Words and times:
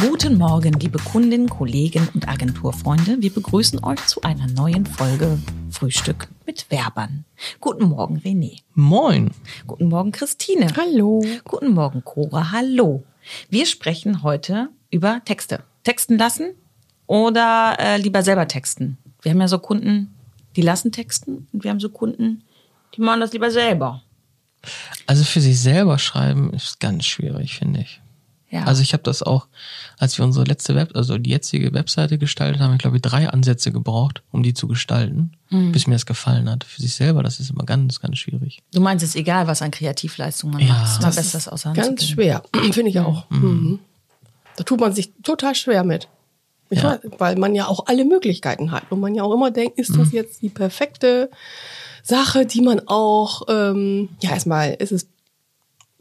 Guten 0.00 0.38
Morgen, 0.38 0.72
liebe 0.80 0.98
Kundinnen, 0.98 1.48
Kollegen 1.48 2.08
und 2.14 2.26
Agenturfreunde. 2.26 3.18
Wir 3.20 3.32
begrüßen 3.32 3.84
euch 3.84 4.04
zu 4.06 4.22
einer 4.22 4.48
neuen 4.48 4.86
Folge 4.86 5.38
Frühstück 5.70 6.26
mit 6.46 6.68
Werbern. 6.68 7.24
Guten 7.60 7.84
Morgen, 7.84 8.18
René. 8.18 8.58
Moin. 8.74 9.30
Guten 9.68 9.88
Morgen, 9.88 10.10
Christine. 10.10 10.66
Hallo. 10.76 11.24
Guten 11.44 11.74
Morgen, 11.74 12.02
Cora. 12.02 12.50
Hallo. 12.50 13.04
Wir 13.50 13.66
sprechen 13.66 14.24
heute 14.24 14.68
über 14.90 15.22
Texte. 15.24 15.62
Texten 15.84 16.18
lassen 16.18 16.54
oder 17.06 17.76
äh, 17.78 17.96
lieber 17.96 18.24
selber 18.24 18.48
texten? 18.48 18.98
Wir 19.22 19.30
haben 19.30 19.40
ja 19.40 19.48
so 19.48 19.60
Kunden, 19.60 20.12
die 20.56 20.62
lassen 20.62 20.90
texten 20.90 21.46
und 21.52 21.62
wir 21.62 21.70
haben 21.70 21.80
so 21.80 21.88
Kunden, 21.88 22.42
die 22.96 23.00
machen 23.00 23.20
das 23.20 23.32
lieber 23.32 23.52
selber. 23.52 24.02
Also 25.06 25.22
für 25.22 25.40
sich 25.40 25.60
selber 25.60 25.98
schreiben 25.98 26.52
ist 26.52 26.80
ganz 26.80 27.04
schwierig, 27.04 27.58
finde 27.58 27.82
ich. 27.82 28.00
Ja. 28.54 28.64
Also 28.64 28.82
ich 28.82 28.92
habe 28.92 29.02
das 29.02 29.22
auch, 29.22 29.48
als 29.98 30.16
wir 30.16 30.24
unsere 30.24 30.44
letzte 30.46 30.74
Web, 30.76 30.92
also 30.94 31.18
die 31.18 31.30
jetzige 31.30 31.72
Webseite 31.74 32.18
gestaltet 32.18 32.60
haben, 32.60 32.72
ich 32.72 32.78
glaube 32.78 32.96
ich 32.96 33.02
drei 33.02 33.28
Ansätze 33.28 33.72
gebraucht, 33.72 34.22
um 34.30 34.42
die 34.44 34.54
zu 34.54 34.68
gestalten, 34.68 35.32
Hm. 35.48 35.72
bis 35.72 35.86
mir 35.88 35.94
das 35.96 36.06
gefallen 36.06 36.48
hat. 36.48 36.62
Für 36.64 36.80
sich 36.80 36.94
selber, 36.94 37.22
das 37.24 37.40
ist 37.40 37.50
immer 37.50 37.64
ganz, 37.64 38.00
ganz 38.00 38.16
schwierig. 38.18 38.62
du 38.72 38.80
meinst, 38.80 39.02
es 39.02 39.10
ist 39.10 39.16
egal, 39.16 39.46
was 39.48 39.60
an 39.60 39.70
Kreativleistung 39.72 40.50
man 40.52 40.60
Ja. 40.62 40.68
macht. 40.68 40.84
Es 40.84 40.90
ist 40.92 40.98
immer 40.98 41.06
Das 41.08 41.16
besser, 41.16 41.36
das 41.38 41.48
aus 41.48 41.66
Hand 41.66 41.76
Ganz 41.76 42.06
schwer, 42.06 42.42
finde 42.72 42.90
ich 42.90 43.00
auch. 43.00 43.28
Mhm. 43.30 43.80
Da 44.56 44.62
tut 44.64 44.78
man 44.80 44.92
sich 44.94 45.12
total 45.24 45.54
schwer 45.56 45.82
mit. 45.84 46.08
Ja. 46.70 46.82
weiß, 46.84 46.98
weil 47.18 47.36
man 47.36 47.54
ja 47.54 47.66
auch 47.66 47.86
alle 47.86 48.04
Möglichkeiten 48.04 48.70
hat 48.70 48.84
und 48.90 48.98
man 49.00 49.14
ja 49.14 49.22
auch 49.24 49.34
immer 49.34 49.50
denkt, 49.50 49.78
ist 49.78 49.96
das 49.96 50.12
jetzt 50.12 50.42
die 50.42 50.48
perfekte 50.48 51.28
Sache, 52.02 52.46
die 52.46 52.60
man 52.62 52.80
auch, 52.86 53.42
ähm, 53.48 54.08
ja, 54.22 54.30
erstmal 54.30 54.74
ist 54.74 54.92
es 54.92 55.08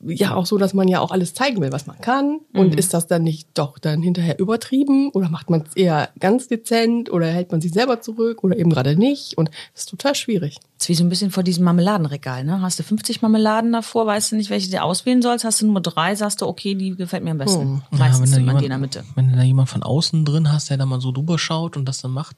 ja 0.05 0.35
auch 0.35 0.45
so, 0.45 0.57
dass 0.57 0.73
man 0.73 0.88
ja 0.88 0.99
auch 0.99 1.12
alles 1.12 1.34
zeigen 1.34 1.62
will, 1.62 1.71
was 1.71 1.88
man 1.88 1.99
kann. 1.99 2.39
Und 2.53 2.75
ist 2.75 2.94
das 2.94 3.07
dann 3.07 3.23
nicht 3.23 3.48
doch 3.53 3.80
dann 3.80 4.02
hinterher 4.02 4.39
übertrieben 4.39 5.09
oder 5.11 5.30
macht 5.30 5.50
man 5.50 5.64
es 5.67 5.75
eher 5.75 6.09
ganz 6.19 6.47
dezent 6.47 7.11
oder 7.11 7.27
hält 7.27 7.52
man 7.52 7.61
sich 7.61 7.72
selber 7.72 8.02
zurück 8.02 8.44
oder 8.44 8.58
eben 8.58 8.69
gerade 8.69 8.95
nicht? 8.95 9.38
Und 9.38 9.50
das 9.73 9.83
ist 9.83 9.89
total 9.89 10.16
schwierig. 10.16 10.58
Das 10.77 10.86
ist 10.86 10.89
wie 10.89 10.95
so 10.95 11.03
ein 11.03 11.09
bisschen 11.09 11.31
vor 11.31 11.44
diesem 11.44 11.64
Marmeladenregal, 11.64 12.44
ne? 12.44 12.61
Hast 12.61 12.77
du 12.80 12.83
50 12.83 13.22
Marmeladen 13.22 13.72
davor, 13.72 14.05
weißt 14.05 14.31
du 14.31 14.36
nicht, 14.36 14.50
welche 14.50 14.69
du 14.69 14.81
auswählen 14.81 15.22
sollst, 15.22 15.45
hast 15.45 15.61
du 15.61 15.67
nur 15.67 15.81
drei, 15.81 16.16
sagst 16.16 16.42
du, 16.42 16.47
okay, 16.47 16.75
die 16.75 16.95
gefällt 16.95 17.23
mir 17.23 17.31
am 17.31 17.38
besten. 17.38 17.83
Ja, 17.92 17.97
Meistens 17.97 18.31
wenn, 18.31 18.45
da 18.45 18.52
immer 18.52 18.61
jemand, 18.61 18.61
die 18.61 18.66
in 18.66 18.70
der 18.70 18.77
Mitte. 18.77 19.03
wenn 19.16 19.30
du 19.30 19.36
da 19.38 19.44
jemand 19.44 19.70
von 19.70 19.83
außen 19.83 20.25
drin 20.25 20.52
hast, 20.52 20.70
der 20.70 20.77
da 20.77 20.86
mal 20.86 20.99
so 20.99 21.11
drüber 21.11 21.39
schaut 21.39 21.77
und 21.77 21.86
das 21.86 22.02
dann 22.02 22.11
macht, 22.11 22.36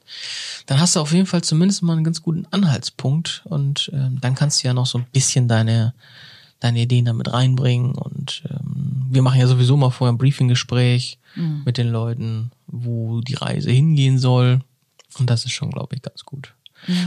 dann 0.67 0.79
hast 0.79 0.95
du 0.95 0.99
auf 0.99 1.11
jeden 1.11 1.25
Fall 1.25 1.41
zumindest 1.41 1.81
mal 1.81 1.93
einen 1.93 2.03
ganz 2.03 2.21
guten 2.21 2.45
Anhaltspunkt 2.51 3.41
und 3.45 3.89
ähm, 3.93 4.19
dann 4.21 4.35
kannst 4.35 4.63
du 4.63 4.67
ja 4.67 4.73
noch 4.73 4.85
so 4.85 4.99
ein 4.99 5.07
bisschen 5.11 5.47
deine 5.47 5.93
deine 6.65 6.81
Ideen 6.81 7.05
damit 7.05 7.31
reinbringen 7.31 7.93
und 7.93 8.43
ähm, 8.49 9.05
wir 9.09 9.21
machen 9.21 9.39
ja 9.39 9.47
sowieso 9.47 9.77
mal 9.77 9.91
vorher 9.91 10.13
ein 10.13 10.17
Briefinggespräch 10.17 11.19
mit 11.65 11.77
den 11.77 11.89
Leuten, 11.89 12.51
wo 12.67 13.21
die 13.21 13.35
Reise 13.35 13.71
hingehen 13.71 14.17
soll. 14.17 14.61
Und 15.19 15.29
das 15.29 15.45
ist 15.45 15.51
schon, 15.51 15.69
glaube 15.69 15.95
ich, 15.95 16.01
ganz 16.01 16.23
gut. 16.23 16.53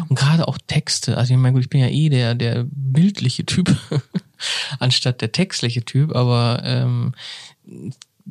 Und 0.08 0.18
gerade 0.18 0.48
auch 0.48 0.58
Texte, 0.66 1.16
also 1.16 1.32
ich 1.32 1.38
meine, 1.38 1.54
gut, 1.54 1.62
ich 1.62 1.70
bin 1.70 1.80
ja 1.80 1.88
eh 1.88 2.08
der, 2.08 2.34
der 2.34 2.66
bildliche 2.68 3.46
Typ, 3.46 3.76
anstatt 4.78 5.20
der 5.20 5.32
textliche 5.32 5.84
Typ, 5.84 6.16
aber 6.16 6.62
ähm, 6.64 7.14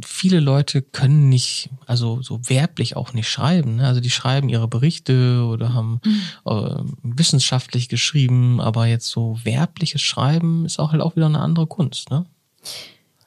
viele 0.05 0.39
Leute 0.39 0.81
können 0.81 1.29
nicht, 1.29 1.69
also 1.85 2.21
so 2.21 2.39
werblich 2.49 2.95
auch 2.95 3.13
nicht 3.13 3.29
schreiben. 3.29 3.77
Ne? 3.77 3.87
Also 3.87 4.01
die 4.01 4.09
schreiben 4.09 4.49
ihre 4.49 4.67
Berichte 4.67 5.43
oder 5.49 5.73
haben 5.73 6.01
äh, 6.45 6.75
wissenschaftlich 7.03 7.89
geschrieben, 7.89 8.61
aber 8.61 8.85
jetzt 8.85 9.07
so 9.07 9.39
werbliches 9.43 10.01
Schreiben 10.01 10.65
ist 10.65 10.79
auch 10.79 10.91
halt 10.91 11.01
auch 11.01 11.15
wieder 11.15 11.25
eine 11.25 11.39
andere 11.39 11.67
Kunst. 11.67 12.09
Ne? 12.09 12.25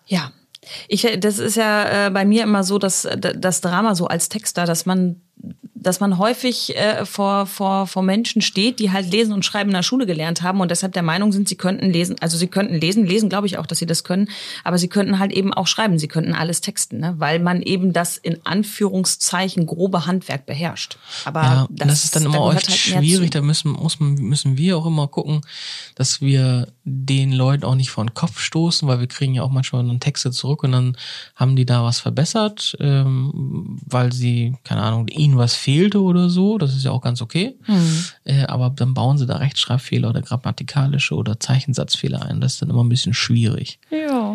Ja. 0.07 0.33
Ich, 0.89 1.07
das 1.19 1.39
ist 1.39 1.57
ja 1.57 2.07
äh, 2.07 2.11
bei 2.11 2.25
mir 2.25 2.43
immer 2.43 2.65
so, 2.65 2.79
dass 2.79 3.07
äh, 3.07 3.19
das 3.19 3.61
Drama 3.61 3.95
so 3.95 4.07
als 4.07 4.29
Texter, 4.29 4.67
dass 4.67 4.85
man 4.85 5.21
dass 5.81 6.01
man 6.01 6.19
häufig 6.19 6.77
äh, 6.77 7.07
vor, 7.07 7.47
vor, 7.47 7.87
vor 7.87 8.03
Menschen 8.03 8.43
steht, 8.43 8.79
die 8.79 8.93
halt 8.93 9.11
lesen 9.11 9.33
und 9.33 9.45
schreiben 9.45 9.71
in 9.71 9.75
der 9.75 9.83
Schule 9.83 10.07
gelernt 10.07 10.43
haben 10.43 10.61
und 10.61 10.71
deshalb 10.71 10.93
der 10.93 11.03
Meinung 11.03 11.33
sind, 11.33 11.49
sie 11.49 11.57
könnten 11.57 11.91
lesen, 11.91 12.17
also 12.21 12.37
sie 12.37 12.49
könnten 12.49 12.75
lesen, 12.75 13.07
lesen 13.07 13.29
glaube 13.29 13.47
ich 13.47 13.59
auch, 13.59 13.67
dass 13.67 13.79
sie 13.79 13.87
das 13.87 14.05
können, 14.05 14.29
aber 14.63 14.79
sie 14.79 14.89
könnten 14.89 15.19
halt 15.19 15.33
eben 15.33 15.55
auch 15.55 15.67
schreiben, 15.67 15.99
sie 15.99 16.09
könnten 16.09 16.35
alles 16.35 16.61
texten, 16.61 16.99
ne? 16.99 17.15
weil 17.19 17.39
man 17.39 17.63
eben 17.63 17.93
das 17.93 18.19
in 18.19 18.45
Anführungszeichen 18.45 19.67
grobe 19.67 20.07
Handwerk 20.07 20.47
beherrscht. 20.47 20.99
Aber 21.25 21.43
Ja, 21.43 21.67
das, 21.71 21.89
das 21.89 22.05
ist 22.05 22.17
dann 22.17 22.25
immer 22.25 22.39
gehört 22.39 22.69
echt 22.69 22.69
halt 22.69 22.79
schwierig. 22.79 23.31
Da 23.31 23.41
müssen, 23.41 23.73
muss 23.73 24.01
man, 24.01 24.15
müssen 24.15 24.59
wir 24.59 24.77
auch 24.77 24.87
immer 24.87 25.09
gucken, 25.09 25.41
dass 25.95 26.21
wir 26.21 26.69
den 26.85 27.33
Leuten 27.33 27.65
auch 27.65 27.75
nicht 27.75 27.91
vor 27.91 28.05
den 28.05 28.15
Kopf 28.15 28.39
stoßen, 28.41 28.87
weil 28.87 29.01
wir 29.01 29.07
kriegen 29.07 29.35
ja 29.35 29.43
auch 29.43 29.51
manchmal 29.51 29.87
dann 29.87 30.01
Texte 30.01 30.31
zurück 30.31 30.63
und 30.63 30.73
dann 30.73 30.97
haben 31.37 31.57
die 31.57 31.65
da 31.65 31.85
was 31.85 32.01
verbessert, 32.01 32.77
ähm, 32.81 33.79
weil 33.87 34.13
sie, 34.13 34.57
keine 34.65 34.83
Ahnung, 34.83 35.09
ihnen 35.09 35.39
was 35.39 35.55
fehlte 35.71 36.03
oder 36.03 36.29
so. 36.29 36.59
Das 36.59 36.75
ist 36.75 36.85
ja 36.85 36.91
auch 36.91 37.01
ganz 37.01 37.23
okay. 37.23 37.57
Hm. 37.63 38.05
Äh, 38.25 38.45
aber 38.47 38.71
dann 38.71 38.95
bauen 38.95 39.19
sie 39.19 39.27
da 39.27 39.37
Rechtschreibfehler 39.37 40.11
oder 40.11 40.23
grammatikalische 40.23 41.15
oder 41.15 41.39
Zeichensatzfehler 41.39 42.23
ein. 42.23 42.41
Das 42.41 42.55
ist 42.55 42.63
dann 42.63 42.71
immer 42.71 42.83
ein 42.83 42.89
bisschen 42.89 43.15
schwierig. 43.15 43.79
Ja. 43.91 44.35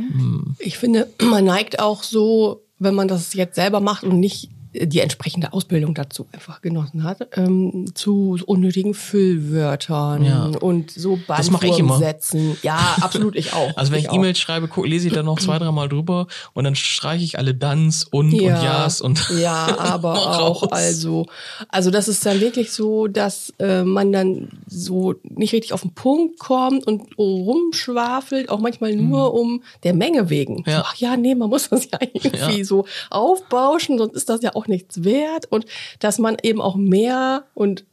Ich 0.59 0.78
finde, 0.78 1.09
man 1.22 1.44
neigt 1.44 1.79
auch 1.79 2.03
so, 2.03 2.63
wenn 2.79 2.96
man 2.96 3.07
das 3.07 3.34
jetzt 3.34 3.56
selber 3.56 3.79
macht 3.79 4.03
und 4.03 4.19
nicht 4.19 4.50
die 4.83 4.99
entsprechende 4.99 5.53
Ausbildung 5.53 5.93
dazu 5.93 6.25
einfach 6.31 6.61
genossen 6.61 7.03
hat, 7.03 7.27
ähm, 7.37 7.85
zu 7.95 8.37
unnötigen 8.45 8.93
Füllwörtern 8.93 10.23
Ja. 10.23 10.45
und 10.59 10.91
so 10.91 11.15
ich. 11.15 11.25
Bandwurmsätzen. 11.27 12.57
Ja, 12.63 12.97
absolut, 13.01 13.35
ich 13.35 13.53
auch. 13.53 13.75
Also 13.77 13.91
wenn 13.91 13.99
ich, 13.99 14.09
auch. 14.09 14.13
E-Mails 14.15 14.39
schreibe, 14.39 14.69
lese 14.85 15.07
ich 15.07 15.13
da 15.13 15.23
noch 15.23 15.39
zwei, 15.39 15.57
dreimal 15.59 15.89
drüber 15.89 16.27
und 16.53 16.63
dann 16.63 16.75
streiche 16.75 17.23
ich 17.23 17.37
alle 17.37 17.53
Danns 17.53 18.03
und 18.03 18.33
und 18.33 18.41
Jas 18.41 19.01
und 19.01 19.29
ja, 19.39 19.75
aber 19.79 20.13
auch 20.41 20.71
also 20.71 21.25
also 21.69 21.91
das 21.91 22.07
ist 22.07 22.25
dann 22.25 22.39
wirklich 22.41 22.71
so, 22.71 23.07
dass 23.07 23.53
äh, 23.59 23.83
man 23.83 24.11
dann 24.11 24.49
so 24.67 25.15
nicht 25.23 25.53
richtig 25.53 25.73
auf 25.73 25.81
den 25.81 25.93
Punkt 25.93 26.39
kommt 26.39 26.85
und 26.87 27.17
rumschwafelt, 27.17 28.49
auch 28.49 28.59
manchmal 28.59 28.95
nur 28.95 29.33
um 29.33 29.61
der 29.83 29.93
Menge 29.93 30.29
wegen. 30.29 30.55
Mhm. 30.57 30.63
Ja. 30.67 30.77
So, 30.77 30.83
ach 30.85 30.95
ja, 30.95 31.17
nee, 31.17 31.35
man 31.35 31.49
muss 31.49 31.69
das 31.69 31.85
ja 31.91 31.99
irgendwie 32.01 32.59
Ja. 32.59 32.63
so 32.65 32.85
aufbauschen, 33.09 33.97
sonst 33.97 34.15
ist 34.15 34.29
das 34.29 34.41
ja 34.41 34.55
auch 34.55 34.64
nichts 34.67 35.03
wert 35.03 35.45
und 35.51 35.65
dass 35.99 36.19
man 36.19 36.37
eben 36.41 36.61
auch 36.61 36.75
mehr 36.75 37.45
und 37.53 37.85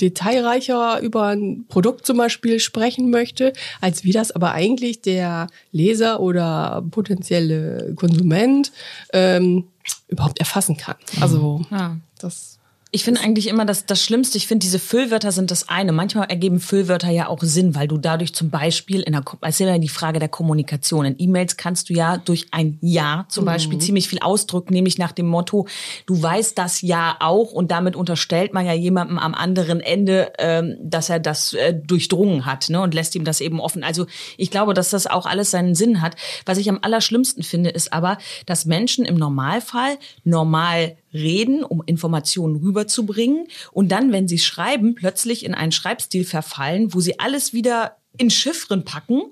detailreicher 0.00 1.00
über 1.00 1.28
ein 1.28 1.64
Produkt 1.68 2.06
zum 2.06 2.16
Beispiel 2.18 2.60
sprechen 2.60 3.10
möchte, 3.10 3.52
als 3.80 4.04
wie 4.04 4.12
das 4.12 4.30
aber 4.30 4.52
eigentlich 4.52 5.00
der 5.00 5.48
Leser 5.72 6.20
oder 6.20 6.84
potenzielle 6.90 7.92
Konsument 7.96 8.70
ähm, 9.12 9.64
überhaupt 10.08 10.38
erfassen 10.38 10.76
kann. 10.76 10.96
Also 11.20 11.62
Ja. 11.70 11.96
das 12.18 12.58
Ich 12.96 13.04
finde 13.04 13.20
eigentlich 13.20 13.48
immer 13.48 13.66
das, 13.66 13.84
das 13.84 14.02
Schlimmste, 14.02 14.38
ich 14.38 14.46
finde, 14.46 14.64
diese 14.64 14.78
Füllwörter 14.78 15.30
sind 15.30 15.50
das 15.50 15.68
eine. 15.68 15.92
Manchmal 15.92 16.30
ergeben 16.30 16.60
Füllwörter 16.60 17.10
ja 17.10 17.28
auch 17.28 17.42
Sinn, 17.42 17.74
weil 17.74 17.88
du 17.88 17.98
dadurch 17.98 18.32
zum 18.32 18.48
Beispiel 18.48 19.02
in 19.02 19.12
der, 19.12 19.22
es 19.42 19.60
ist 19.60 19.66
ja 19.66 19.76
die 19.76 19.90
Frage 19.90 20.18
der 20.18 20.30
Kommunikation. 20.30 21.04
In 21.04 21.14
E-Mails 21.18 21.58
kannst 21.58 21.90
du 21.90 21.92
ja 21.92 22.16
durch 22.16 22.46
ein 22.52 22.78
Ja 22.80 23.26
zum 23.28 23.44
Beispiel 23.44 23.78
ziemlich 23.80 24.08
viel 24.08 24.20
ausdrücken, 24.20 24.72
nämlich 24.72 24.96
nach 24.96 25.12
dem 25.12 25.26
Motto, 25.26 25.68
du 26.06 26.22
weißt 26.22 26.56
das 26.56 26.80
Ja 26.80 27.18
auch 27.20 27.52
und 27.52 27.70
damit 27.70 27.96
unterstellt 27.96 28.54
man 28.54 28.64
ja 28.64 28.72
jemandem 28.72 29.18
am 29.18 29.34
anderen 29.34 29.80
Ende, 29.80 30.32
ähm, 30.38 30.78
dass 30.80 31.10
er 31.10 31.20
das 31.20 31.52
äh, 31.52 31.74
durchdrungen 31.74 32.46
hat 32.46 32.70
ne, 32.70 32.80
und 32.80 32.94
lässt 32.94 33.14
ihm 33.14 33.24
das 33.24 33.42
eben 33.42 33.60
offen. 33.60 33.84
Also 33.84 34.06
ich 34.38 34.50
glaube, 34.50 34.72
dass 34.72 34.88
das 34.88 35.06
auch 35.06 35.26
alles 35.26 35.50
seinen 35.50 35.74
Sinn 35.74 36.00
hat. 36.00 36.16
Was 36.46 36.56
ich 36.56 36.70
am 36.70 36.78
allerschlimmsten 36.80 37.42
finde, 37.42 37.68
ist 37.68 37.92
aber, 37.92 38.16
dass 38.46 38.64
Menschen 38.64 39.04
im 39.04 39.16
Normalfall 39.16 39.98
normal 40.24 40.96
reden, 41.16 41.64
um 41.64 41.82
Informationen 41.84 42.56
rüberzubringen 42.56 43.46
und 43.72 43.90
dann, 43.90 44.12
wenn 44.12 44.28
sie 44.28 44.38
schreiben, 44.38 44.94
plötzlich 44.94 45.44
in 45.44 45.54
einen 45.54 45.72
Schreibstil 45.72 46.24
verfallen, 46.24 46.94
wo 46.94 47.00
sie 47.00 47.18
alles 47.18 47.52
wieder 47.52 47.96
in 48.18 48.30
Chiffren 48.30 48.84
packen, 48.84 49.22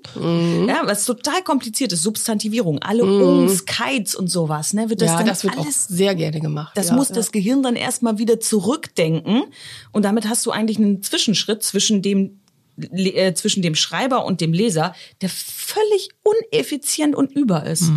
ja, 0.67 0.81
was 0.85 1.05
total 1.05 1.41
kompliziert 1.43 1.91
ist, 1.91 2.03
Substantivierung, 2.03 2.79
alle 2.79 3.03
Ungs, 3.03 3.65
Kites 3.65 4.15
und 4.15 4.27
sowas, 4.27 4.73
ne, 4.73 4.89
wird 4.89 5.01
das 5.01 5.09
ja, 5.09 5.17
dann 5.17 5.27
das 5.27 5.43
wird 5.43 5.57
auch 5.57 5.63
alles 5.63 5.87
sehr 5.87 6.15
gerne 6.15 6.39
gemacht. 6.39 6.73
das 6.75 6.89
ja, 6.89 6.95
muss 6.95 7.09
ja. 7.09 7.15
das 7.15 7.31
Gehirn 7.31 7.63
dann 7.63 7.75
erstmal 7.75 8.17
wieder 8.17 8.39
zurückdenken. 8.39 9.43
Und 9.91 10.05
damit 10.05 10.27
hast 10.29 10.45
du 10.45 10.51
eigentlich 10.51 10.77
einen 10.77 11.01
Zwischenschritt 11.01 11.63
zwischen 11.63 12.01
dem, 12.01 12.41
äh, 12.77 13.33
zwischen 13.33 13.61
dem 13.61 13.75
Schreiber 13.75 14.25
und 14.25 14.41
dem 14.41 14.53
Leser, 14.53 14.93
der 15.21 15.29
völlig 15.29 16.09
uneffizient 16.23 17.15
und 17.15 17.31
über 17.31 17.65
ist. 17.65 17.91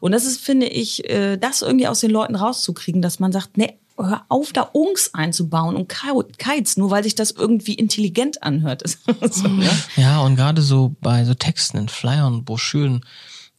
Und 0.00 0.12
das 0.12 0.24
ist, 0.24 0.40
finde 0.40 0.66
ich, 0.66 1.08
äh, 1.08 1.36
das 1.36 1.62
irgendwie 1.62 1.88
aus 1.88 2.00
den 2.00 2.10
Leuten 2.10 2.36
rauszukriegen, 2.36 3.02
dass 3.02 3.18
man 3.18 3.32
sagt, 3.32 3.56
nee, 3.56 3.78
hör 3.96 4.24
auf, 4.28 4.52
da 4.52 4.62
Ungs 4.62 5.14
einzubauen 5.14 5.76
und 5.76 5.88
Kites, 6.38 6.76
nur 6.76 6.90
weil 6.90 7.02
sich 7.02 7.14
das 7.14 7.30
irgendwie 7.30 7.74
intelligent 7.74 8.42
anhört. 8.42 8.82
so, 9.30 9.48
ne? 9.48 9.70
Ja, 9.96 10.20
und 10.20 10.36
gerade 10.36 10.62
so 10.62 10.94
bei 11.00 11.24
so 11.24 11.34
Texten 11.34 11.78
in 11.78 11.88
Flyern 11.88 12.44
Broschüren, 12.44 13.04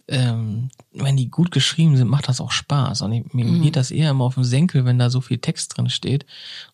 ähm, 0.07 0.69
wenn 0.91 1.15
die 1.15 1.29
gut 1.29 1.51
geschrieben 1.51 1.95
sind, 1.95 2.09
macht 2.09 2.27
das 2.27 2.41
auch 2.41 2.51
Spaß. 2.51 3.01
Und 3.03 3.13
ich, 3.13 3.33
mir 3.33 3.45
Mhm. 3.45 3.61
geht 3.61 3.75
das 3.77 3.89
eher 3.91 4.09
immer 4.11 4.25
auf 4.25 4.35
den 4.35 4.43
Senkel, 4.43 4.83
wenn 4.85 4.99
da 4.99 5.09
so 5.09 5.21
viel 5.21 5.37
Text 5.37 5.77
drin 5.77 5.89
steht 5.89 6.25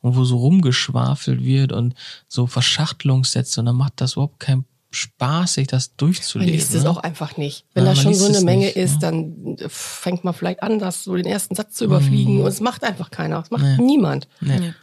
und 0.02 0.16
wo 0.16 0.24
so 0.24 0.38
rumgeschwafelt 0.38 1.44
wird 1.44 1.72
und 1.72 1.94
so 2.28 2.48
Verschachtelungssätze 2.48 3.60
und 3.60 3.68
dann 3.68 3.76
macht 3.76 3.94
das 4.02 4.14
überhaupt 4.14 4.40
keinen 4.40 4.66
spaßig, 4.92 5.68
das 5.68 5.96
durchzulesen. 5.98 6.52
Man 6.52 6.58
liest 6.60 6.74
es 6.74 6.84
ne? 6.84 6.90
auch 6.90 6.98
einfach 6.98 7.38
nicht. 7.38 7.66
Wenn 7.76 7.86
Ja, 7.86 7.92
das 7.94 8.04
man 8.04 8.16
schon 8.16 8.22
so 8.22 8.26
eine 8.36 8.42
Menge 8.44 8.66
nicht, 8.66 8.76
ist, 8.76 8.94
ja. 9.04 9.12
dann 9.12 9.56
fängt 9.68 10.24
man 10.24 10.34
vielleicht 10.34 10.64
an, 10.64 10.80
das 10.80 11.04
so 11.04 11.16
den 11.16 11.28
ersten 11.28 11.54
Satz 11.54 11.76
zu 11.76 11.86
überfliegen. 11.86 12.42
Und 12.42 12.48
es 12.48 12.60
macht 12.60 12.84
einfach 12.84 13.12
keiner. 13.12 13.40
Es 13.40 13.52
macht 13.52 13.62
Nee. 13.64 13.78
niemand. 13.78 14.28
Nee. 14.42 14.74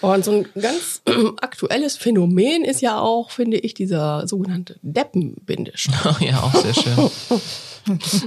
Und 0.00 0.24
so 0.24 0.32
ein 0.32 0.46
ganz 0.60 1.02
aktuelles 1.40 1.96
Phänomen 1.96 2.64
ist 2.64 2.80
ja 2.80 3.00
auch, 3.00 3.30
finde 3.30 3.56
ich, 3.58 3.74
dieser 3.74 4.26
sogenannte 4.28 4.76
Deppenbindestrich. 4.82 5.96
ja, 6.28 6.40
auch 6.42 6.54
sehr 6.54 6.74
schön. 6.74 7.10
Das 7.86 8.22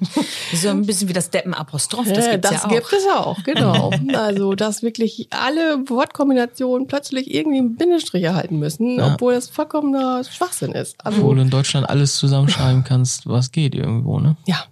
ist 0.53 0.63
ja 0.63 0.71
ein 0.71 0.85
bisschen 0.85 1.07
wie 1.07 1.13
das 1.13 1.29
Deppen-Apostroph. 1.29 2.07
Das 2.11 2.29
gibt's 2.29 2.49
das 2.49 2.63
ja 2.63 2.65
auch. 2.65 2.69
gibt 2.71 2.93
es 2.93 3.05
auch, 3.07 3.43
genau. 3.43 3.91
also, 4.15 4.55
dass 4.55 4.81
wirklich 4.81 5.27
alle 5.29 5.87
Wortkombinationen 5.87 6.87
plötzlich 6.87 7.31
irgendwie 7.33 7.59
einen 7.59 7.75
Bindestrich 7.75 8.23
erhalten 8.23 8.57
müssen, 8.57 8.97
Ja. 8.97 9.13
obwohl 9.13 9.33
das 9.33 9.49
vollkommener 9.49 10.23
Schwachsinn 10.23 10.71
ist. 10.71 10.95
Also, 11.05 11.19
Obwohl 11.19 11.35
du 11.35 11.41
in 11.43 11.49
Deutschland 11.51 11.87
alles 11.89 12.15
zusammenschreiben 12.15 12.83
kannst, 12.83 13.27
was 13.27 13.51
geht 13.51 13.75
irgendwo, 13.75 14.19
ne? 14.19 14.35
ja. 14.47 14.63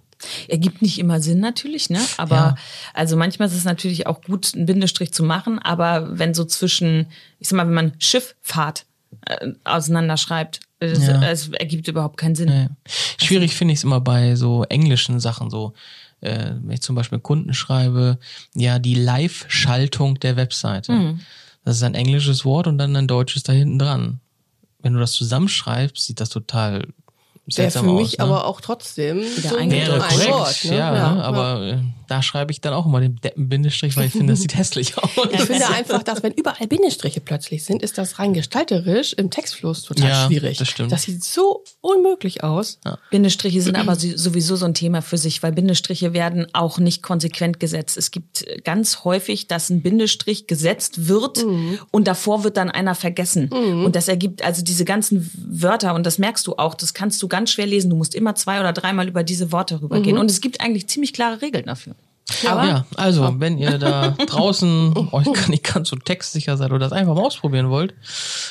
Ergibt 0.48 0.82
nicht 0.82 0.98
immer 0.98 1.20
Sinn 1.20 1.40
natürlich, 1.40 1.90
ne? 1.90 2.00
Aber 2.18 2.34
Ja. 2.36 2.54
also 2.94 3.16
manchmal 3.16 3.48
ist 3.48 3.54
es 3.54 3.64
natürlich 3.64 4.06
auch 4.06 4.20
gut, 4.22 4.54
einen 4.54 4.66
Bindestrich 4.66 5.12
zu 5.12 5.22
machen, 5.22 5.58
aber 5.58 6.18
wenn 6.18 6.34
so 6.34 6.44
zwischen, 6.44 7.06
ich 7.38 7.48
sag 7.48 7.56
mal, 7.56 7.66
wenn 7.66 7.74
man 7.74 7.92
Schifffahrt 7.98 8.84
äh, 9.26 9.52
auseinanderschreibt, 9.64 10.60
es, 10.78 11.06
Ja. 11.06 11.22
es 11.22 11.48
ergibt 11.48 11.88
überhaupt 11.88 12.16
keinen 12.16 12.34
Sinn. 12.34 12.48
Nee. 12.48 12.68
Schwierig 13.22 13.54
finde 13.54 13.72
ich 13.72 13.80
es 13.80 13.84
immer 13.84 14.00
bei 14.00 14.34
so 14.36 14.64
englischen 14.64 15.20
Sachen, 15.20 15.50
so 15.50 15.72
äh, 16.20 16.52
wenn 16.62 16.72
ich 16.72 16.82
zum 16.82 16.94
Beispiel 16.96 17.18
Kunden 17.18 17.54
schreibe, 17.54 18.18
ja, 18.54 18.78
die 18.78 18.94
Live-Schaltung 18.94 20.20
der 20.20 20.36
Webseite. 20.36 20.92
Mhm. 20.92 21.20
Das 21.64 21.76
ist 21.76 21.82
ein 21.82 21.94
englisches 21.94 22.44
Wort 22.44 22.66
und 22.66 22.78
dann 22.78 22.94
ein 22.96 23.06
deutsches 23.08 23.42
da 23.42 23.52
hinten 23.52 23.78
dran. 23.78 24.20
Wenn 24.82 24.94
du 24.94 25.00
das 25.00 25.12
zusammenschreibst, 25.12 26.06
sieht 26.06 26.20
das 26.20 26.28
total 26.30 26.86
Der 27.46 27.54
seltsam 27.54 27.84
für 27.86 27.90
aus. 27.92 28.00
mich 28.00 28.18
ne? 28.18 28.24
aber 28.24 28.44
auch 28.46 28.60
trotzdem 28.60 29.18
Wieder 29.20 29.48
so 29.48 29.56
ein- 29.56 29.70
Wäre 29.70 29.94
Ein 29.94 30.00
korrekt, 30.10 30.30
Wort, 30.30 30.64
ne? 30.64 30.76
ja, 30.76 31.14
ne? 31.14 31.24
aber 31.24 31.78
da 32.10 32.22
schreibe 32.22 32.50
ich 32.50 32.60
dann 32.60 32.72
auch 32.72 32.86
immer 32.86 33.00
den 33.00 33.16
Deppen-Bindestrich, 33.16 33.96
weil 33.96 34.06
ich 34.06 34.12
finde, 34.12 34.32
das 34.32 34.40
sieht 34.40 34.54
hässlich 34.58 34.98
aus. 34.98 35.10
Ich 35.30 35.42
finde 35.42 35.68
einfach, 35.68 36.02
dass 36.02 36.22
wenn 36.24 36.32
überall 36.32 36.66
Bindestriche 36.66 37.20
plötzlich 37.20 37.62
sind, 37.64 37.82
ist 37.82 37.98
das 37.98 38.18
rein 38.18 38.34
gestalterisch 38.34 39.12
im 39.12 39.30
Textfluss 39.30 39.82
total 39.82 40.08
Ja, 40.08 40.26
schwierig. 40.26 40.58
das 40.58 40.68
stimmt. 40.68 40.90
Das 40.90 41.02
sieht 41.02 41.22
so 41.22 41.62
unmöglich 41.80 42.42
aus. 42.42 42.80
Bindestriche 43.10 43.62
sind 43.62 43.76
aber 43.78 43.94
sowieso 43.94 44.56
so 44.56 44.64
ein 44.66 44.74
Thema 44.74 45.02
für 45.02 45.18
sich, 45.18 45.42
weil 45.44 45.52
Bindestriche 45.52 46.12
werden 46.12 46.46
auch 46.52 46.78
nicht 46.78 47.02
konsequent 47.02 47.60
gesetzt. 47.60 47.96
Es 47.96 48.10
gibt 48.10 48.44
ganz 48.64 49.04
häufig, 49.04 49.46
dass 49.46 49.70
ein 49.70 49.80
Bindestrich 49.82 50.48
gesetzt 50.48 51.06
wird 51.06 51.44
und 51.92 52.08
davor 52.08 52.42
wird 52.42 52.56
dann 52.56 52.70
einer 52.70 52.96
vergessen. 52.96 53.48
Und 53.52 53.94
das 53.94 54.08
ergibt 54.08 54.42
also 54.42 54.62
diese 54.62 54.84
ganzen 54.84 55.30
Wörter 55.36 55.94
und 55.94 56.04
das 56.04 56.18
merkst 56.18 56.44
du 56.46 56.56
auch, 56.56 56.74
das 56.74 56.92
kannst 56.92 57.22
du 57.22 57.28
ganz 57.28 57.52
schwer 57.52 57.66
lesen. 57.66 57.90
Du 57.90 57.96
musst 57.96 58.14
immer 58.16 58.34
zwei 58.34 58.58
oder 58.58 58.72
dreimal 58.72 59.06
über 59.06 59.22
diese 59.22 59.52
Worte 59.52 59.80
rübergehen. 59.80 60.18
Und 60.18 60.30
es 60.30 60.40
gibt 60.40 60.60
eigentlich 60.60 60.88
ziemlich 60.88 61.12
klare 61.12 61.40
Regeln 61.40 61.66
dafür. 61.66 61.94
Aber 62.46 62.66
ja, 62.66 62.84
also, 62.96 63.34
wenn 63.38 63.58
ihr 63.58 63.78
da 63.78 64.10
draußen 64.26 65.08
euch 65.12 65.32
gar 65.32 65.48
nicht 65.48 65.64
ganz 65.64 65.88
so 65.88 65.96
textsicher 65.96 66.56
seid 66.56 66.70
oder 66.70 66.78
das 66.80 66.92
einfach 66.92 67.14
mal 67.14 67.22
ausprobieren 67.22 67.70
wollt, 67.70 67.94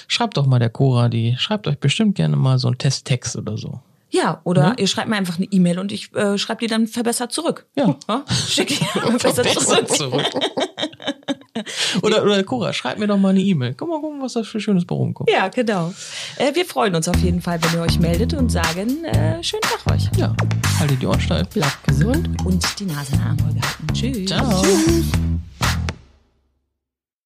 schreibt 0.08 0.38
doch 0.38 0.46
mal 0.46 0.60
der 0.60 0.70
Cora, 0.70 1.10
die 1.10 1.36
schreibt 1.38 1.68
euch 1.68 1.78
bestimmt 1.80 2.16
gerne 2.16 2.36
mal 2.36 2.60
so 2.60 2.68
einen 2.68 2.78
Testtext 2.78 3.36
oder 3.36 3.58
so. 3.58 3.80
ja, 4.12 4.42
oder 4.44 4.76
ihr 4.78 4.88
schreibt 4.88 5.08
mir 5.10 5.16
einfach 5.16 5.38
eine 5.38 5.46
E-Mail 5.46 5.80
und 5.80 5.92
ich 5.92 6.14
äh, 6.16 6.38
schreibe 6.38 6.62
die 6.62 6.68
dann 6.68 6.88
verbessert 6.88 7.32
zurück. 7.32 7.66
Ja. 7.76 7.96
Ja? 8.08 8.24
Schick 8.48 8.68
die 8.70 8.76
verbessert 9.20 9.48
zurück. 9.50 9.88
zurück. 9.90 10.26
oder, 12.02 12.24
oder 12.24 12.44
Cora, 12.44 12.74
schreibt 12.74 13.00
mir 13.00 13.08
doch 13.08 13.18
mal 13.18 13.30
eine 13.30 13.42
E-Mail. 13.42 13.74
Guck 13.76 13.90
mal 13.90 14.02
gucken, 14.02 14.22
was 14.22 14.34
da 14.34 14.44
für 14.44 14.60
Schönes 14.60 14.86
bei 14.86 14.96
rumkommt. 14.96 15.30
Ja, 15.30 15.48
genau. 15.48 15.94
Äh, 16.38 16.54
wir 16.54 16.66
freuen 16.66 16.96
uns 16.96 17.08
auf 17.08 17.18
jeden 17.18 17.42
Fall, 17.42 17.60
wenn 17.62 17.80
ihr 17.80 17.86
euch 17.86 18.00
meldet 18.00 18.34
und 18.34 18.50
sagen, 18.50 19.04
äh, 19.06 19.44
schönen 19.44 19.62
Tag 19.62 19.94
euch. 19.94 20.10
Ja, 20.18 20.36
haltet 20.80 21.02
die 21.02 21.08
Ohren 21.08 21.22
steif. 21.22 21.48
Bleibt 21.50 21.84
gesund. 21.86 22.30
Und 22.46 22.80
die 22.80 22.86
Nase 22.86 23.14
in 23.14 23.20
den 23.20 23.28
Arm 23.28 23.38
gehalten. 23.38 23.88
Tschüss. 23.94 24.26
Ciao. 24.26 24.62
Tschüss. 24.62 25.69